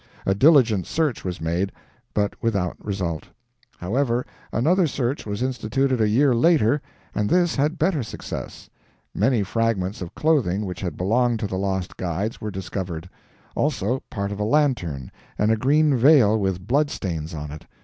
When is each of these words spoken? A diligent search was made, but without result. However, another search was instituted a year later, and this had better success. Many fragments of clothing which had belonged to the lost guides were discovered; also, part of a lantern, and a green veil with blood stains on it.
A 0.25 0.33
diligent 0.33 0.87
search 0.87 1.23
was 1.23 1.39
made, 1.39 1.71
but 2.15 2.33
without 2.41 2.75
result. 2.83 3.25
However, 3.77 4.25
another 4.51 4.87
search 4.87 5.27
was 5.27 5.43
instituted 5.43 6.01
a 6.01 6.09
year 6.09 6.33
later, 6.33 6.81
and 7.13 7.29
this 7.29 7.55
had 7.55 7.77
better 7.77 8.01
success. 8.01 8.67
Many 9.13 9.43
fragments 9.43 10.01
of 10.01 10.15
clothing 10.15 10.65
which 10.65 10.81
had 10.81 10.97
belonged 10.97 11.37
to 11.41 11.47
the 11.47 11.55
lost 11.55 11.97
guides 11.97 12.41
were 12.41 12.49
discovered; 12.49 13.07
also, 13.53 14.01
part 14.09 14.31
of 14.31 14.39
a 14.39 14.43
lantern, 14.43 15.11
and 15.37 15.51
a 15.51 15.55
green 15.55 15.95
veil 15.95 16.35
with 16.39 16.65
blood 16.65 16.89
stains 16.89 17.35
on 17.35 17.51
it. 17.51 17.67